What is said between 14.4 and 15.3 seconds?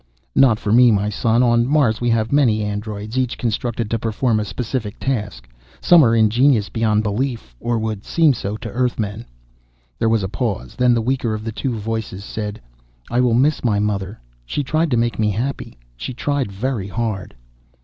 She tried to make me